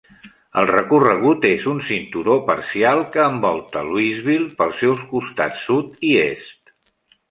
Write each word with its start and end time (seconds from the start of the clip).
El 0.61 0.69
recorregut 0.69 1.45
és 1.49 1.67
un 1.73 1.83
cinturó 1.91 2.39
parcial 2.49 3.03
que 3.15 3.23
envolta 3.35 3.87
Louisville 3.93 4.53
pels 4.65 4.85
seus 4.85 5.09
costats 5.15 5.67
sud 5.71 6.07
i 6.13 6.17
est. 6.29 6.79